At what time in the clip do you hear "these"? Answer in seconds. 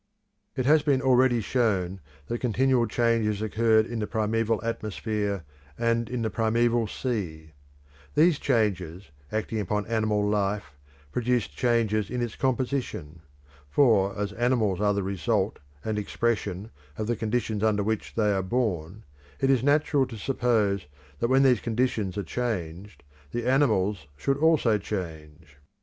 8.15-8.39, 21.43-21.61